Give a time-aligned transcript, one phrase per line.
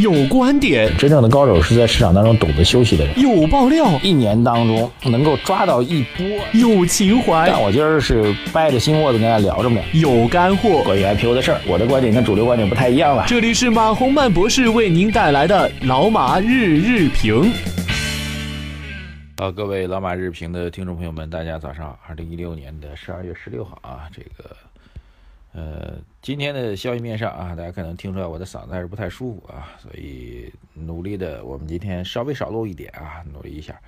[0.00, 3.18] 有观点，真正的高手是在市场当中懂得休息的人。
[3.18, 6.24] 有爆料，一年当中能够抓到一波。
[6.52, 9.80] 有情怀，但我今儿是掰着心窝子跟大家聊着呢。
[9.92, 13.24] 有干货，关于 IPO 的事儿，我的观点跟主流观点不太一样了。
[13.26, 17.50] 这里是马洪曼博士为您带来的老马日日评。
[19.38, 21.98] 好，各位老马日评的听众朋友们，大家早上好。
[22.08, 24.56] 二零一六年的十二月十六号啊，这个。
[25.54, 25.94] 呃，
[26.28, 33.80] 今天的消息面上啊，大家可能听出来我的嗓子还是不太舒服啊，所以努力的，我们今天稍微少录一点啊，努力一下。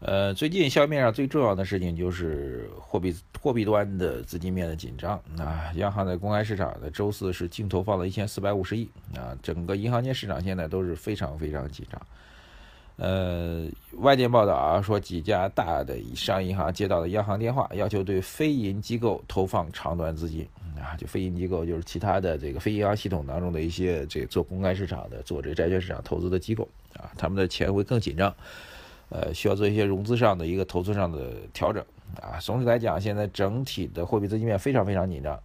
[0.00, 12.02] 呃，最近消息面上最重要的事情就是货币货币端的资金面的紧张啊，央行在公开市场的周四是净投放了一千四百五十亿啊，整个银行间市场现在都是非常非常紧张。
[13.00, 13.66] 呃，
[14.00, 20.46] 外电报道啊，说几家大的商业银行接到了央行电话，要求对非银机构投放长短资金
[20.78, 28.34] 啊，就非银机构就是其他的这个非银行系统当中的一些这做公开市场的、做这个债券市场投资的机构啊，他们的钱会更紧张，
[29.08, 31.82] 呃，需要做一些融资上的一个投资上的调整
[32.20, 32.36] 啊。
[32.38, 35.40] 总体来讲，现在整体的货币资金面非常非常紧张，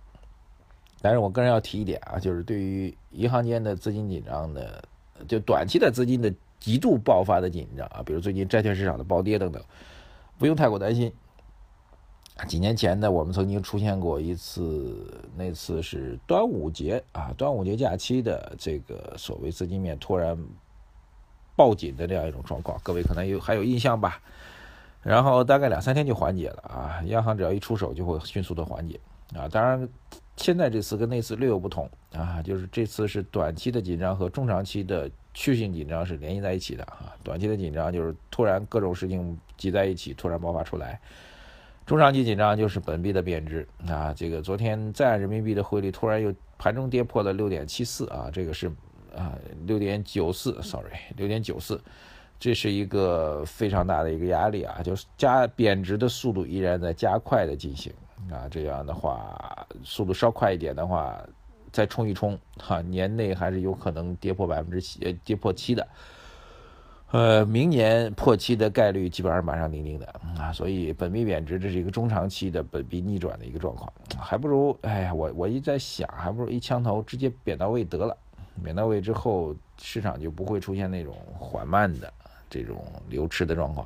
[1.01, 4.83] 但是我个人要提一点啊，就是对于银行间的资金紧张的，
[5.25, 6.29] 就短期的资金的。
[6.65, 9.63] 极度爆发的紧张啊，比如最近债券市场的暴跌等等，
[10.39, 11.13] 不用太过担心。
[12.47, 20.35] 几年前呢，我们曾经出现过一次，那次是端午节啊，端午节假期的这个所谓资金面突然
[21.55, 24.19] 爆紧的这样一种状况，各位可能有还有印象吧？
[25.03, 28.99] 然后大概两三天就缓解了啊，央行只要一出手就会迅速的缓解
[29.35, 29.47] 啊。
[29.47, 29.87] 当然，
[30.35, 35.07] 现在这次跟那次略有不同啊，就是这次是短期的紧张和中长期的。
[35.35, 40.97] 趋势性紧张是联系在一起的啊，短期的紧张就是突然各种事情挤在一起，突然爆发出来；
[41.85, 48.71] 中长期紧张就是本币的贬值啊，这个昨天在岸人民币的汇率突然又盘中跌破了六点七四啊，这个是
[49.13, 51.79] 啊六点九四，sorry，六点九四，
[52.39, 57.91] 这是一个非常大的一个压力啊，就是加贬值的速度依然在加快的进行
[58.31, 61.21] 啊，这样的话速度稍快一点的话。
[61.75, 65.85] 再冲一冲，哈，年内还是有可能跌破百分之七，跌破七的，
[67.11, 70.05] 呃，明年破七的概率基本上马上钉钉的
[70.39, 78.15] 啊，所以本币贬值这是一个中长期的本币逆转的一个状况，还不如，哎呀，我我一在想，还不如一枪头直接贬到位得了，
[78.63, 82.13] 贬到位之后，市场就不会出现那种缓慢的
[82.49, 83.85] 这种流失的状况。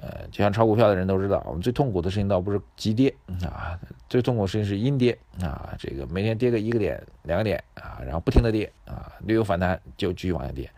[0.00, 3.78] 呃，就像炒股票的人都知道，我们最痛苦的事情倒不是急跌啊，
[4.08, 5.72] 最痛苦的事情是阴跌啊。
[5.78, 10.68] 这个每天跌个一个点、两个点啊，然后不停的跌啊，略有反弹就继续往下跌，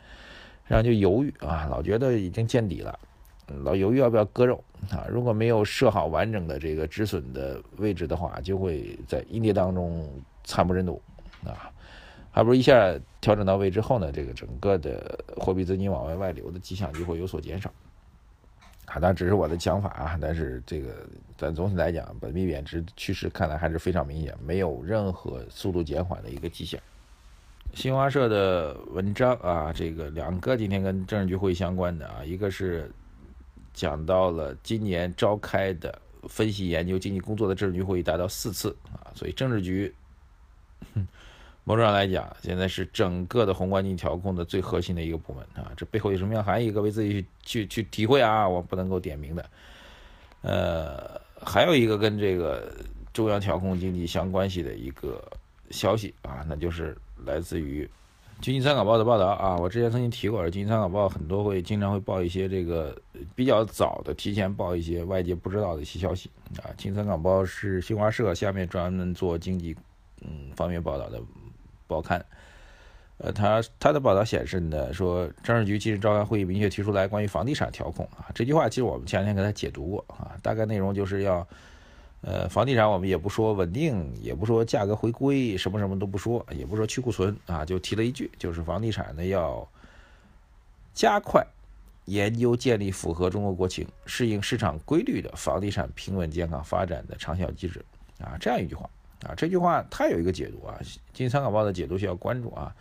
[0.66, 2.98] 然后就犹豫啊，老觉得已经见底了，
[3.64, 5.06] 老犹豫要不要割肉啊。
[5.08, 10.06] 如果没有设好完整的这个止损的位置的话，就会在阴跌当中
[10.44, 11.00] 惨不忍睹
[11.44, 11.72] 啊。
[12.30, 17.72] 还不如一下调整到位之后呢，这个整个的货币资金往外外流的迹象就会有所减少。
[18.86, 26.80] 啊，当然只是我的想法啊，但是这个咱总体来讲，本币贬值趋势看来还是非常明显，没有任何速度减缓的一个迹象。
[27.74, 32.90] 新华社的文章啊，这个两个今天跟政治局会议相关的啊，一个是
[33.74, 39.94] 讲到了今年召开的分析研究经济工作的政治局会议达到四次啊，所以政治局。
[41.68, 46.70] 某种上来讲，现在是整个的宏观经济调控的最核心的一个部门啊，这背后有什么样含义？
[46.70, 49.44] 各位自己去去去体会啊，我不能够点名的。
[50.42, 52.72] 呃，还有一个跟这个
[53.12, 55.20] 中央调控经济相关系的一个
[55.72, 57.84] 消息啊，那就是来自于
[58.40, 59.56] 《经济参考报》的报道啊。
[59.56, 62.96] 我之前曾经提过，《经济参考报》很多会经常会报一些这个
[63.34, 66.70] 比较早的，提前报一些外界不知道的一些消息啊。
[66.76, 69.74] 《经济参考报》是新华社下面专门做经济
[70.20, 71.20] 嗯方面报道的。
[71.86, 72.24] 报刊，
[73.18, 78.26] 呃，他他的报道显示呢，说政治局近日召开会议，明确提出来关于房地产调控啊。
[78.34, 81.46] 这句话其实我们前两天给他解读过啊，大概内容就是要，
[82.20, 89.66] 呃，房地产我们也不说稳定，也不说价格回归，什么什么都不说，也不说去库存啊，就提了一句，就是房地产呢要
[90.92, 91.46] 加快
[92.06, 97.84] 研究建立符合中国国情、适应市场规律的房地产平稳健康发展的长效机制
[98.20, 98.88] 啊，这样一句话。
[99.22, 100.78] 啊，这句话它有一个解读啊，
[101.12, 102.74] 经济参考报的解读需要关注啊。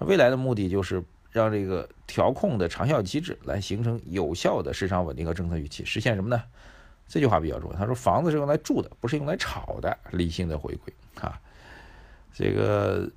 [0.00, 6.42] 未来的目的就是让这个调控的长效机制来形成有效的市场稳定和政策预期，实现什么呢？
[7.06, 7.78] 这句话比较重要。
[7.78, 11.38] 他说，房子是用来住的，不是用来炒的，理性的回归啊。
[12.32, 13.10] 这个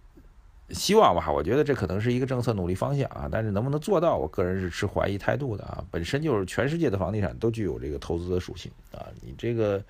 [0.70, 5.84] 希望吧，我觉得这可能是一个政策努力方向啊，但是能不能做到，我个人是持怀疑态度的啊。
[5.90, 9.82] 本身就是全世界的房地产都具有这个投资的属性啊，你这个。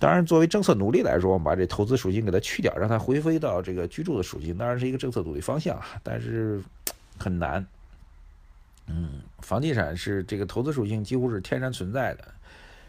[0.00, 6.00] 当然，作为政策努力来说，我们把这投资属性给它去掉，让它回归到这个居住的属性，当然是一个政策努力方向啊。
[6.02, 6.58] 但是，
[7.18, 7.64] 很难。
[8.86, 12.24] 嗯，房地产是这个投资属性几乎是天然存在的，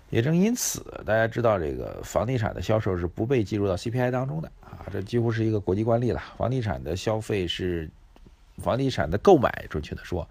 [0.10, 6.24] 也正因此，大家知道这个房地产的销售是不被计入到 CPI 当中的啊，这几乎是一个国际惯例了。
[6.38, 7.90] 房地产的消费是，
[8.58, 10.28] 房地产的购买，准确的说，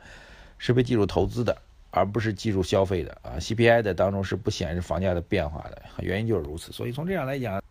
[0.57, 1.57] 是被计入投资的，
[1.91, 3.39] 而不是计入消费的啊。
[3.39, 6.73] CPI 的当中是不显示房价的变化的，原因就是如此。
[6.73, 7.63] 所以从这样来讲，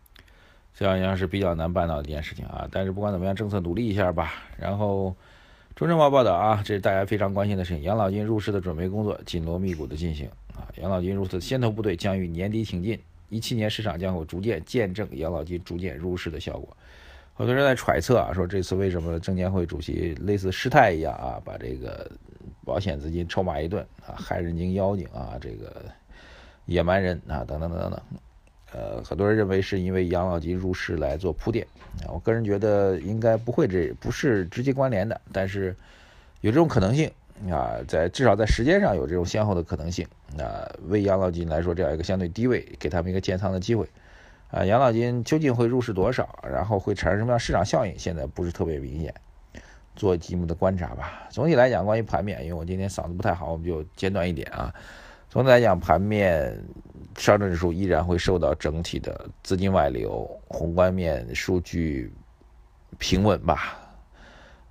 [0.74, 2.68] 这样是比较难办到的一件事情啊。
[2.70, 5.14] 但是不管怎么样，政策努力一下吧，然后。
[5.76, 7.82] 中证报报道啊，这是大家非常关心的事情。
[7.84, 13.00] 养老金入市的准备工作紧锣密鼓的进行啊，养老金入市的先头部队将于年底挺进，
[13.30, 16.76] 一七年市场将会逐渐见证养老金逐渐入市的效果。
[17.40, 22.10] 很多人在揣测啊，说这次为什么证监会主席类似失态一样啊，把这个
[22.66, 25.82] 保险资金臭骂一顿啊，害人精妖精啊，这个
[26.66, 28.00] 野蛮人啊，等等等等等。
[28.74, 31.66] 呃，很多人认为是因为养老金入市来做铺垫
[32.04, 35.74] 啊，我个人觉得应该不会，这不是直接关联的，但是
[36.42, 37.10] 有这种可能性
[37.50, 40.06] 啊，在至少在时间上有这种先后的可能性
[40.38, 43.88] 啊，为养老金来说这样一个相对低位，给他们一个建仓的机会
[44.50, 49.14] 啊，养老金究竟会入市多少，然后会产生什么样市场效应，现在不是特别明显，
[49.96, 51.26] 做节目的观察吧。
[51.30, 54.74] 总体来讲，关于盘面，因为我今天嗓子不太好，我们就简短一点啊。
[55.28, 56.62] 总体来讲，盘面。
[57.16, 62.10] 上证指数依然会受到整体的资金外流、宏观面数据
[62.98, 63.76] 平稳吧，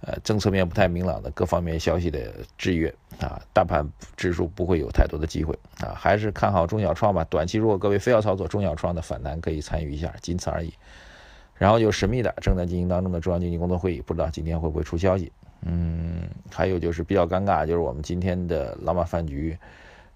[0.01, 3.85] 呃，政策面不太明朗的各方面消息的制约啊，大盘
[4.15, 7.23] 指数不会有太多的机会啊，还是看好中小创吧。
[7.25, 10.73] 短期如果各位非要操作中小创的反弹，可以参与一下，仅此而已。
[11.55, 15.31] 然后就神秘的正在进行当中的中央经济工作会议，不知道今天会不会出消息。
[15.63, 19.57] 嗯，还有就是比较尴尬，就是我们今天的老马饭局。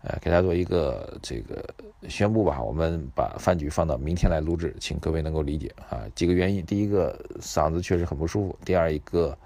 [0.05, 1.63] 呃，给大家做一个这个
[2.09, 6.03] 宣布吧，我们把饭局放到明天来录制，请各位能够理解啊。
[6.13, 9.37] 几个原因，第一个嗓子确实很不舒服，第二一个，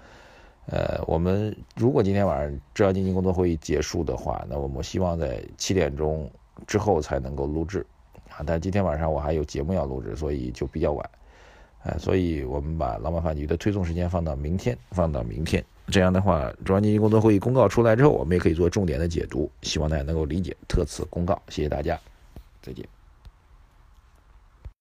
[0.70, 6.30] 呃，我们如果今天晚上中央经济工作会议结束的话，那我们希望在七点钟
[6.66, 7.86] 之后才能够录制
[8.28, 8.44] 啊。
[8.44, 11.10] 但今天晚上我还有节目要录制，所以就比较晚，
[11.84, 15.64] 呃，所以我们把老马饭局的推送时间放到明天，放到明天。
[15.86, 20.54] 这样的话，中央经济工作会议公告出来之后，我们也可以做重点的解读，希望大家能够理解。
[20.68, 21.98] 特此公告，谢谢大家，
[22.60, 22.97] 再见。